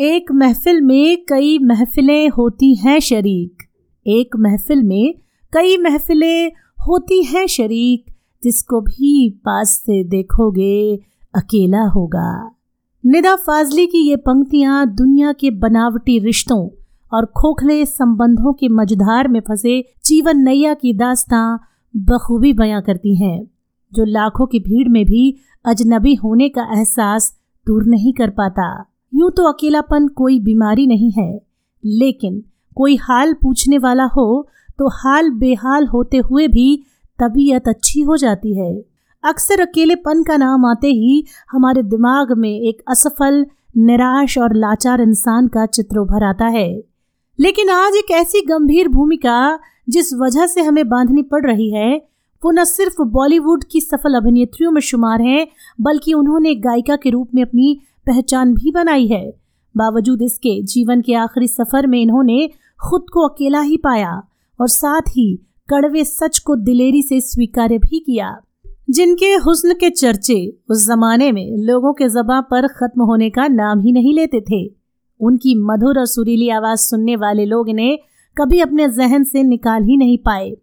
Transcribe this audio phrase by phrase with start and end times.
[0.00, 3.62] एक महफिल में कई महफिलें होती हैं शरीक।
[4.06, 5.14] एक महफिल में
[5.52, 6.52] कई महफिलें
[6.88, 8.04] होती हैं शरीक,
[8.44, 10.96] जिसको भी पास से देखोगे,
[11.34, 12.56] अकेला होगा।
[13.06, 16.68] निदा फाजली की ये पंक्तियाँ दुनिया के बनावटी रिश्तों
[17.12, 21.58] और खोखले संबंधों के मझधार में फंसे जीवन नैया की दास्तां
[21.96, 23.50] बखूबी बयां करती हैं,
[23.92, 29.30] जो लाखों की भीड़ में भी अजनबी होने का एहसास दूर नहीं कर पाता। यूँ
[29.30, 31.40] तो अकेलापन कोई बीमारी नहीं है,
[31.84, 32.42] लेकिन
[32.76, 34.46] कोई हाल पूछने वाला हो
[34.78, 36.82] तो हाल बेहाल होते हुए भी
[37.18, 38.72] तबीयत अच्छी हो जाती है।
[39.24, 43.44] अक्सर अकेलेपन का नाम आते ही हमारे दिमाग में एक असफल,
[43.78, 46.68] निराश और लाचार इंसान का चित्र उभर आता है।
[47.38, 49.58] लेकिन आज एक ऐसी गंभीर भूमिका
[49.88, 51.96] जिस वजह से हमें बांधनी पड़ रही है,
[52.42, 55.46] वो न सिर्फ़ बॉलीवुड की सफल अभिनेत्रियों में शुमार हैं,
[55.80, 59.34] बल्कि उन्होंने गायिका के रूप में अपनी पहचान भी बनाई है।
[59.76, 62.50] बावजूद इसके जीवन के आखिरी सफ़र में इन्होंने
[62.88, 64.22] खुद को अकेला ही पाया
[64.60, 68.36] और साथ ही कड़वे सच को दिलेरी से स्वीकार भी किया।
[68.90, 73.80] जिनके हुस्न के चर्चे उस जमाने में लोगों के जबा पर खत्म होने का नाम
[73.80, 74.74] ही नहीं लेते थे।
[75.20, 77.98] उनकी मधुर और सुरीली आवाज़ सुनने वाले लोग इन्हें
[78.36, 80.56] कभी अपने जहन से निकाल ही नहीं पाए।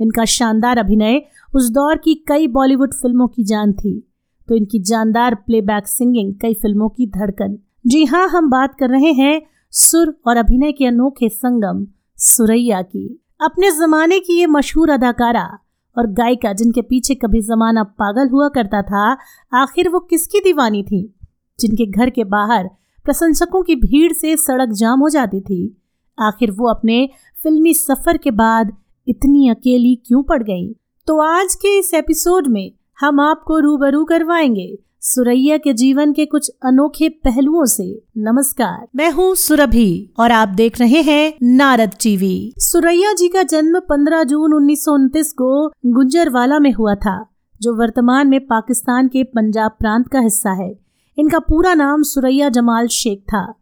[0.00, 1.22] इनका शानदार अभिनय
[1.54, 4.09] उस दौर की कई बॉलीवुड फ़िल्मों की जान थी।
[4.48, 9.12] तो इनकी जानदार प्लेबैक सिंगिंग कई फ़िल्मों की धड़कन। जी हाँ हम बात कर रहे
[9.12, 15.58] हैं सुर और अभिनय के अनोखे संगम, सुरैया की। अपने जमाने की ये मशहूर अदाकारा
[15.98, 19.16] और गायिका, जिनके पीछे कभी जमाना पागल हुआ करता था,
[19.54, 21.14] आखिर वो किसकी दीवानी थी?
[21.60, 22.70] जिनके घर के बाहर
[23.04, 25.82] प्रशंसकों की भीड़ से सड़क जाम हो जाती थी।
[26.18, 27.08] आखिर वो अपने
[27.42, 28.76] फिल्मी सफ़र के बाद
[29.08, 30.76] इतनी अकेली क्यों पड़ गई?
[31.06, 36.50] तो आज के इस एपिसोड में हम आपको रूबरू करवाएँगे। सुरैया के जीवन के कुछ
[36.64, 43.12] अनोखे पहलुओं से नमस्कार। मैं हूँ सुरभि और आप देख रहे हैं नारद टीवी। सुरैया
[43.12, 44.84] जी का जन्म 15 जून उन्नीस
[45.32, 47.26] को गुंजरवाला में हुआ था
[47.62, 50.78] जो वर्तमान में पाकिस्तान के पंजाब प्रांत का हिस्सा है।
[51.18, 53.54] इनका पूरा नाम सुरैया जमाल शेख था।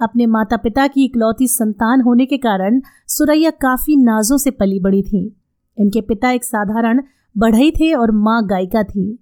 [0.00, 5.02] अपने माता पिता की इकलौती संतान होने के कारण सुरैया काफ़ी नाजों से पली बड़ी
[5.02, 5.36] थी।
[5.78, 7.02] इनके पिता एक साधारण
[7.36, 9.18] बढ़ई थे और माँ गायिका थी।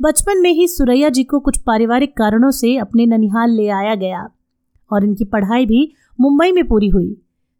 [0.00, 4.28] बचपन में ही सुरैया जी को कुछ पारिवारिक कारणों से अपने ननिहाल ले आया गया
[4.90, 7.16] और इनकी पढ़ाई भी मुंबई में पूरी हुई।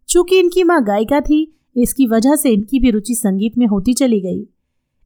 [0.08, 4.20] चूँकि इनकी माँ गायिका थी, इसकी वजह से इनकी भी रुचि संगीत में होती चली
[4.20, 4.46] गई।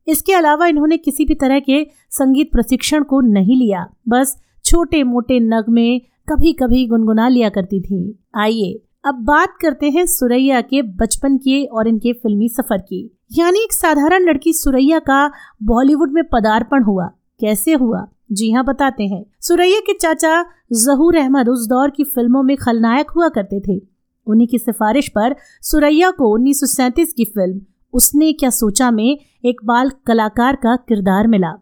[0.07, 5.41] इसके अलावा इन्होंने किसी भी तरह के संगीत प्रशिक्षण को नहीं लिया, बस छोटे मोटे
[5.41, 5.99] नगमे
[6.29, 11.65] कभी कभी गुनगुना लिया करती थी। आइए, अब बात करते हैं सुरैया के बचपन के
[11.65, 15.33] और इनके फिल्मी सफ़र की। यानी एक साधारण लड़की सुरैया का
[15.63, 17.07] बॉलीवुड में पदार्पण हुआ।
[17.41, 18.09] कैसे हुआ?
[18.33, 23.11] जी हाँ बताते हैं। सुरैया के चाचा जहूर अहमद उस दौर की फ़िल्मों में खलनायक
[23.11, 23.83] हुआ करते थे।
[24.27, 26.77] उन्हीं की सिफारिश पर सुरैया को उन्नीस
[27.17, 27.61] की फ़िल्म
[27.93, 31.55] उसने क्या सोचा में एक बाल कलाकार का किरदार मिला।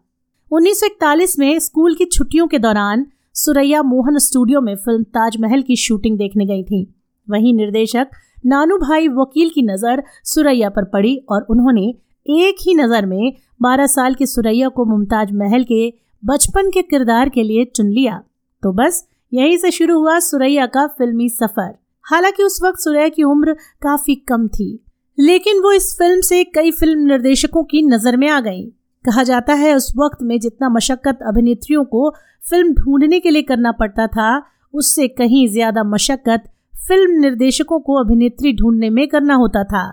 [0.51, 6.17] 1941 में स्कूल की छुट्टियों के दौरान सुरैया मोहन स्टूडियो में फ़िल्म ताजमहल की शूटिंग
[6.17, 6.95] देखने गई थी।
[7.29, 8.07] वहीं निर्देशक
[8.43, 11.87] नानू भाई वकील की नज़र सुरैया पर पड़ी और उन्होंने
[12.25, 15.87] एक ही नज़र में 12 साल की सुरैया को मुमताज़ महल के
[16.23, 18.21] बचपन के किरदार के लिए चुन लिया।
[18.63, 21.73] तो बस, यहीं से शुरू हुआ सुरैया का फिल्मी सफ़र।
[22.05, 24.83] हालाँकि उस वक्त सुरैया की उम्र काफ़ी कम थी,
[25.17, 28.63] लेकिन वो इस फ़िल्म से कई फ़िल्म निर्देशकों की नज़र में आ गई।
[29.05, 32.09] कहा जाता है, उस वक्त में जितना मशक्कत अभिनेत्रियों को
[32.49, 34.43] फ़िल्म ढूँढने के लिए करना पड़ता था,
[34.73, 36.43] उससे कहीं ज़्यादा मशक्कत
[36.81, 39.83] फ़िल्म निर्देशकों को अभिनेत्री ढूँढने में करना होता था।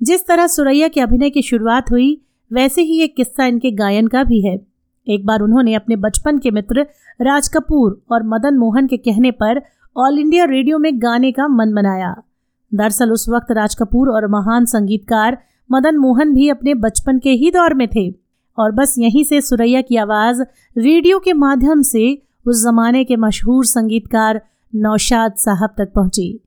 [0.00, 2.20] जिस तरह सुरैया के अभिनय की शुरुआत हुई,
[2.52, 4.54] वैसे ही एक किस्सा इनके गायन का भी है।
[5.06, 6.86] एक बार उन्होंने अपने बचपन के मित्र
[7.20, 9.62] राज कपूर और मदन मोहन के कहने पर
[9.96, 12.14] ऑल इंडिया रेडियो में गाने का मन बनाया
[12.72, 15.38] दरअसल उस वक्त राज कपूर और महान संगीतकार
[15.70, 18.10] मदन मोहन भी अपने बचपन के ही दौर में थे।
[18.58, 20.42] और बस यहीं से सुरैया की आवाज़
[20.76, 24.40] रेडियो के माध्यम से उस जमाने के मशहूर संगीतकार
[24.72, 26.40] नौशाद साहब तक पहुँची।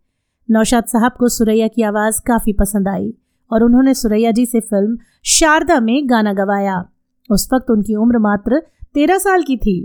[0.49, 3.13] नौशाद साहब को सुरैया की आवाज़ काफ़ी पसंद आई
[3.51, 6.83] और उन्होंने सुरैया जी से फ़िल्म शारदा में गाना गवाया।
[7.29, 8.61] उस वक्त उनकी उम्र मात्र
[8.93, 9.75] तेरह साल की थी।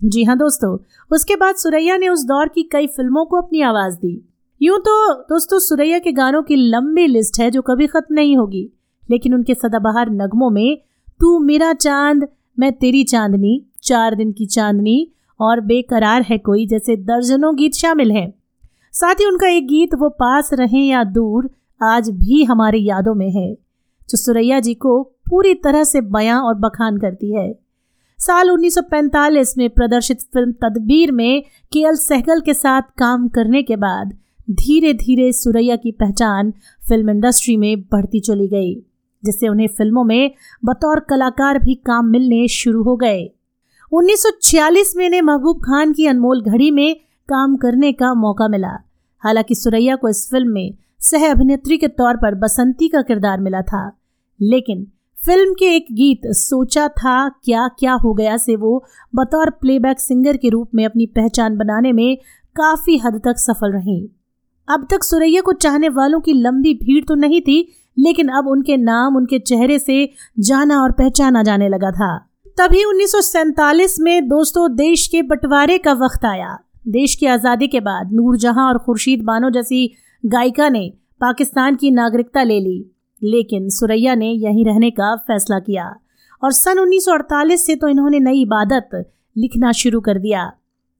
[0.00, 0.76] जी हाँ दोस्तों,
[1.10, 4.20] उसके बाद सुरैया ने उस दौर की कई फ़िल्मों को अपनी आवाज़ दी।
[4.60, 8.68] यूँ तो दोस्तों सुरैया के गानों की लंबी लिस्ट है जो कभी ख़त्म नहीं होगी,
[9.10, 10.78] लेकिन उनके सदाबहार नगमों में,
[11.20, 16.96] तू मेरा चाँद, मैं तेरी चांदनी, चार दिन की चांदनी और बेकरार है कोई, जैसे
[16.96, 18.34] दर्जनों गीत शामिल हैं।
[18.92, 21.50] साथ ही उनका एक गीत, वो पास रहें या दूर,
[21.82, 23.54] आज भी हमारी यादों में है,
[24.08, 27.58] जो सुरैया जी को पूरी तरह से बयां और बखान करती है।
[28.18, 31.42] साल 1945 में प्रदर्शित फ़िल्म तदबीर में
[31.72, 34.16] के एल सहगल के साथ काम करने के बाद
[34.50, 36.50] धीरे धीरे सुरैया की पहचान
[36.88, 38.74] फ़िल्म इंडस्ट्री में बढ़ती चली गई,
[39.24, 40.30] जिससे उन्हें फ़िल्मों में
[40.64, 43.30] बतौर कलाकार भी काम मिलने शुरू हो गए।
[43.92, 46.96] 1946 में इन्हें महबूब खान की अनमोल घड़ी में
[47.28, 48.78] काम करने का मौका मिला।
[49.18, 53.62] हालाँकि सुरैया को इस फ़िल्म में सह अभिनेत्री के तौर पर बसंती का किरदार मिला
[53.62, 53.98] था।
[54.42, 54.86] लेकिन
[55.26, 60.36] फ़िल्म के एक गीत, सोचा था क्या क्या हो गया से वो बतौर प्लेबैक सिंगर
[60.36, 62.16] के रूप में अपनी पहचान बनाने में
[62.56, 64.10] काफ़ी हद तक सफल रही।
[64.68, 67.68] अब तक सुरैया को चाहने वालों की लंबी भीड़ तो नहीं थी,
[67.98, 72.27] लेकिन अब उनके नाम, उनके चेहरे से जाना और पहचाना जाने लगा था।
[72.58, 76.56] तभी उन्नीस सौ सैंतालीस में दोस्तों देश के बंटवारे का वक्त आया।
[76.88, 79.86] देश की आज़ादी के बाद नूरजहां और खुर्शीद बानो जैसी
[80.24, 80.82] गायिका ने
[81.20, 82.78] पाकिस्तान की नागरिकता ले ली,
[83.22, 85.84] लेकिन सुरैया ने यहीं रहने का फैसला किया
[86.42, 89.04] और सन 1948 से तो इन्होंने नई इबादत
[89.36, 90.50] लिखना शुरू कर दिया।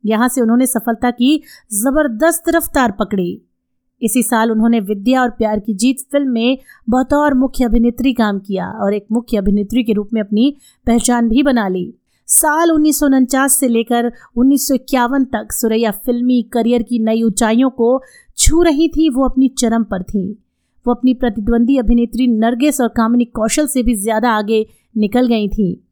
[0.04, 1.36] यहाँ से उन्होंने सफलता की
[1.74, 3.30] ज़बरदस्त रफ्तार पकड़ी।
[4.02, 6.58] इसी साल उन्होंने विद्या और प्यार की जीत फ़िल्म में
[6.88, 10.54] बतौर मुख्य अभिनेत्री काम किया और एक मुख्य अभिनेत्री के रूप में अपनी
[10.86, 11.92] पहचान भी बना ली।
[12.28, 17.22] साल उन्नीस सौ उनचास से लेकर उन्नीस सौ इक्यावन तक सुरैया फिल्मी करियर की नई
[17.22, 18.00] ऊंचाइयों को
[18.38, 20.30] छू रही थी, वो अपनी चरम पर थी।
[20.86, 24.64] वो अपनी प्रतिद्वंदी अभिनेत्री नरगिस और कामिनी कौशल से भी ज़्यादा आगे
[24.96, 25.84] निकल गई थी।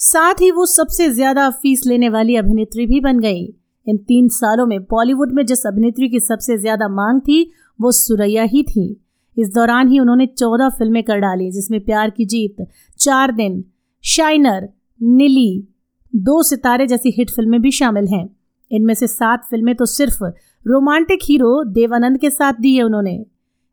[0.00, 3.44] साथ ही वो सबसे ज़्यादा फ़ीस लेने वाली अभिनेत्री भी बन गई।
[3.86, 8.42] इन तीन सालों में बॉलीवुड में जिस अभिनेत्री की सबसे ज़्यादा मांग थी, वो सुरैया
[8.42, 9.00] ही थी।
[9.36, 12.66] इस दौरान ही उन्होंने चौदह फ़िल्में कर डाली, जिसमें प्यार की जीत,
[12.98, 13.64] चार दिन,
[14.04, 14.68] शाइनर,
[15.02, 15.68] नीली,
[16.14, 18.36] दो सितारे जैसी हिट फ़िल्में भी शामिल हैं।
[18.70, 20.24] इनमें से सात फ़िल्में तो सिर्फ़
[20.66, 23.24] रोमांटिक हीरो देवानंद के साथ दी है उन्होंने।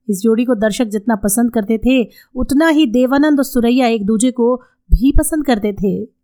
[0.09, 4.31] इस जोड़ी को दर्शक जितना पसंद करते थे, उतना ही देवानंद और सुरैया एक दूसरे
[4.31, 4.55] को
[4.91, 6.18] भी पसंद करते थे।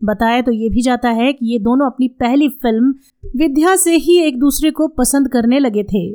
[0.00, 2.94] बताया तो ये भी जाता है कि ये दोनों अपनी पहली फ़िल्म
[3.36, 6.10] विद्या से ही एक दूसरे को पसंद करने लगे थे।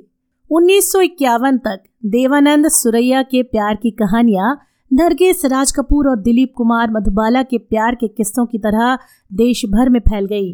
[0.51, 4.57] उन्नीस सौ इक्यावन तक देवानंद सुरैया के प्यार की कहानियाँ
[4.91, 8.97] नरगिस राज कपूर और दिलीप कुमार मधुबाला के प्यार के किस्सों की तरह
[9.31, 10.51] देश भर में फैल गई।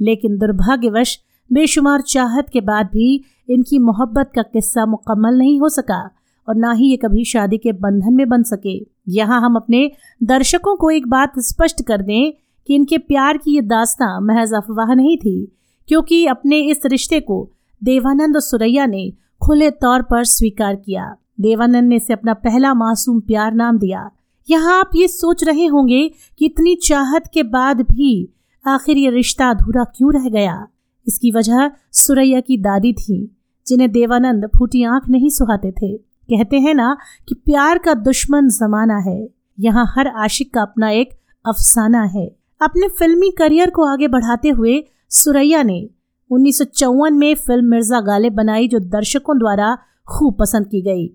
[0.00, 1.18] लेकिन दुर्भाग्यवश,
[1.50, 6.02] बेशुमार चाहत के बाद भी इनकी मोहब्बत का किस्सा मुकम्मल नहीं हो सका
[6.48, 8.78] और ना ही ये कभी शादी के बंधन में बन सके।
[9.08, 9.90] यहाँ हम अपने
[10.22, 12.32] दर्शकों को एक बात स्पष्ट कर दें
[12.68, 15.52] कि इनके प्यार की ये दास्तां महज अफवाह नहीं थी,
[15.88, 17.50] क्योंकि अपने इस रिश्ते को
[17.82, 19.12] देवानंद और सुरैया ने
[19.42, 24.10] खुले तौर पर स्वीकार किया। देवानंद ने इसे अपना पहला मासूम प्यार नाम दिया।
[24.48, 28.34] यहाँ आप ये सोच रहे होंगे कि इतनी चाहत के बाद भी
[28.64, 30.66] आखिर ये रिश्ता अधूरा क्यों रह गया?
[31.06, 33.36] इसकी वजह सुरैया की दादी थी,
[33.66, 36.96] जिन्हें देवानंद फूटी आँख नहीं सुहाते थे। कहते हैं ना
[37.28, 39.28] कि प्यार का दुश्मन जमाना है।
[39.60, 41.12] यहाँ हर आशिक का अपना एक
[41.44, 45.88] अफसाना है। अपने फिल्मी करियर को आगे बढ़ाते हुए सुरैया ने
[46.30, 49.76] उन्नीस सौ चौवन में फ़िल्म मिर्ज़ा गालिब बनाई, जो दर्शकों द्वारा
[50.08, 51.10] खूब पसंद की गई।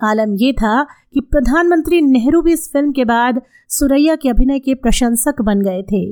[0.00, 0.82] आलम यह था
[1.14, 5.82] कि प्रधानमंत्री नेहरू भी इस फ़िल्म के बाद सुरैया के अभिनय के प्रशंसक बन गए
[5.82, 6.04] थे।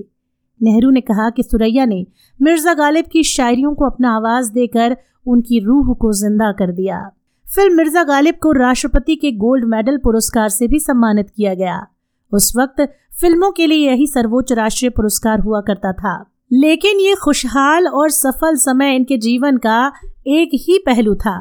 [0.61, 2.05] नेहरू ने कहा कि सुरैया ने
[2.41, 4.97] मिर्ज़ा गालिब की शायरियों को अपना आवाज़ देकर
[5.27, 7.01] उनकी रूह को ज़िंदा कर दिया।
[7.47, 11.87] फ़िल्म मिर्ज़ा गालिब को राष्ट्रपति के गोल्ड मेडल पुरस्कार से भी सम्मानित किया गया।
[12.33, 12.81] उस वक्त
[13.21, 16.15] फ़िल्मों के लिए यही सर्वोच्च राष्ट्रीय पुरस्कार हुआ करता था।
[16.53, 19.93] लेकिन ये खुशहाल और सफल समय इनके जीवन का
[20.27, 21.37] एक ही पहलू था।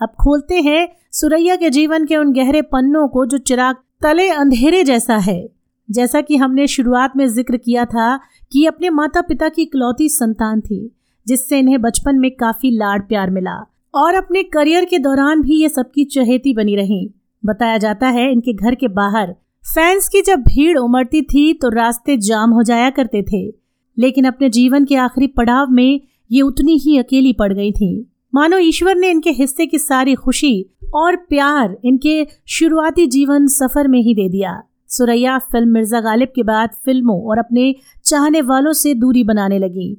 [0.00, 4.84] अब खोलते हैं सुरैया के जीवन के उन गहरे पन्नों को जो चिराग तले अंधेरे
[4.84, 5.48] जैसा है।
[5.90, 8.16] जैसा कि हमने शुरुआत में ज़िक्र किया था
[8.52, 13.30] कि अपने माता पिता की इकलौती संतान थी, जिससे इन्हें बचपन में काफ़ी लाड़ प्यार
[13.30, 13.56] मिला।
[13.94, 18.52] और अपने करियर के दौरान भी ये सबकी चहेती बनी रही। बताया जाता है इनके
[18.52, 23.22] घर के बाहर फैंस की जब भीड़ उमड़ती थी तो रास्ते जाम हो जाया करते
[23.22, 23.42] थे,
[23.96, 26.00] लेकिन अपने जीवन के आखिरी पड़ाव में
[26.30, 27.90] ये उतनी ही अकेली पड़ गई थी।
[28.32, 30.54] मानो ईश्वर ने इनके हिस्से की सारी खुशी
[30.94, 36.42] और प्यार इनके शुरुआती जीवन सफ़र में ही दे दिया। सुरैया फ़िल्म मिर्ज़ा गालिब के
[36.42, 37.74] बाद फ़िल्मों और अपने
[38.04, 39.96] चाहने वालों से दूरी बनाने लगी।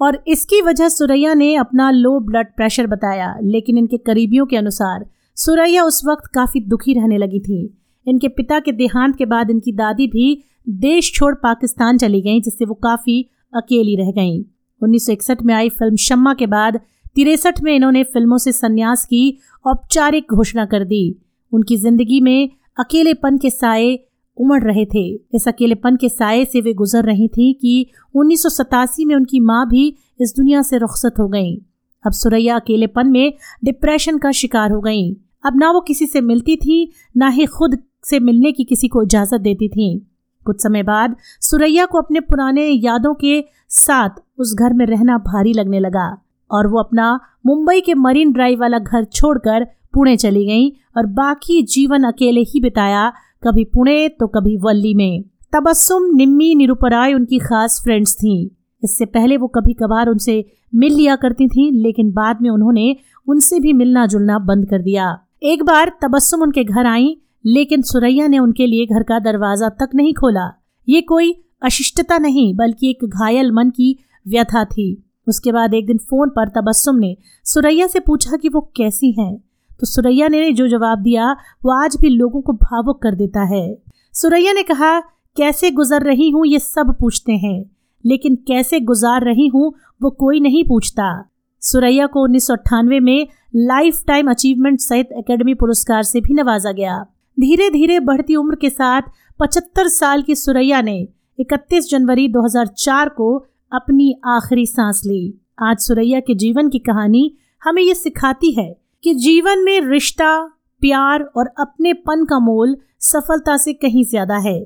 [0.00, 5.06] और इसकी वजह सुरैया ने अपना लो ब्लड प्रेशर बताया, लेकिन इनके करीबियों के अनुसार
[5.36, 7.62] सुरैया उस वक्त काफ़ी दुखी रहने लगी थी।
[8.06, 12.64] इनके पिता के देहांत के बाद इनकी दादी भी देश छोड़ पाकिस्तान चली गई, जिससे
[12.64, 13.20] वो काफ़ी
[13.52, 14.42] अकेली रह गईं।
[14.80, 16.80] 1961 में आई फ़िल्म शम्मा के बाद
[17.14, 21.18] तिरसठ में इन्होंने फ़िल्मों से संन्यास की औपचारिक घोषणा कर दी।
[21.52, 23.98] उनकी ज़िंदगी में अकेलेपन के साए
[24.36, 28.48] उमड़ रहे थे। इस अकेलेपन के साए से वे गुजर रही थी कि उन्नीस सौ
[28.48, 29.86] सतासी में उनकी माँ भी
[30.20, 31.56] इस दुनिया से रुखसत हो गईं।
[32.04, 33.32] अब सुरैया अकेलेपन में
[33.64, 35.14] डिप्रेशन का शिकार हो गईं।
[35.46, 39.02] अब ना वो किसी से मिलती थी, ना ही खुद से मिलने की किसी को
[39.02, 40.06] इजाज़त देती थी।
[40.46, 45.52] कुछ समय बाद सुरैया को अपने पुराने यादों के साथ उस घर में रहना भारी
[45.52, 46.06] लगने लगा
[46.50, 51.62] और वो अपना मुंबई के मरीन ड्राइव वाला घर छोड़कर पुणे चली गई और बाकी
[51.62, 53.12] जीवन अकेले ही बिताया,
[53.44, 58.48] कभी पुणे तो कभी वल्ली में। तबस्सुम, निम्मी, निरुपराय उनकी खास फ्रेंड्स थीं।
[58.82, 60.44] इससे पहले वो कभी कभार उनसे
[60.74, 62.96] मिल लिया करती थीं, लेकिन बाद में उन्होंने
[63.26, 68.26] उनसे भी मिलना जुलना बंद कर दिया। एक बार तबस्सुम उनके घर आई लेकिन सुरैया
[68.26, 73.04] ने उनके लिए घर का दरवाज़ा तक नहीं खोला। ये कोई अशिष्टता नहीं, बल्कि एक
[73.04, 73.98] घायल मन की
[74.28, 78.72] व्यथा थी। उसके बाद एक दिन फ़ोन पर तबस्सुम ने सुरैया से पूछा कि वो
[78.76, 79.36] कैसी हैं।
[79.80, 83.78] तो सुरैया ने जो जवाब दिया, वो आज भी लोगों को भावुक कर देता है।
[84.12, 85.00] सुरैया ने कहा,
[85.36, 87.70] कैसे गुजर रही हूँ, ये सब पूछते हैं।
[88.06, 93.28] लेकिन कैसे गुजार रही हूँ, वो कोई नहीं पूछता। सुरैया को उन्नीस सौ अट्ठानवे में
[93.56, 97.06] लाइफ टाइम अचीवमेंट सहित एकेडमी पुरस्कार से भी नवाजा गया।
[97.38, 99.02] धीरे धीरे बढ़ती उम्र के साथ
[99.40, 100.96] 75 साल की सुरैया ने
[101.38, 103.34] 31 जनवरी 2004 को
[103.72, 107.30] अपनी आखिरी सांस ली। आज सुरैया के जीवन की कहानी
[107.62, 108.68] हमें ये सिखाती है
[109.04, 110.38] कि जीवन में रिश्ता,
[110.82, 114.60] प्यार और अपनेपन का मोल सफलता से कहीं ज़्यादा है।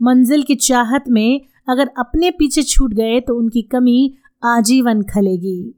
[0.00, 4.14] मंजिल की चाहत में अगर अपने पीछे छूट गए तो उनकी कमी
[4.44, 5.74] आजीवन खलेगी।